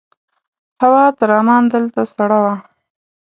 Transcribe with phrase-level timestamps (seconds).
[0.81, 2.55] هوا تر عمان دلته سړه وه.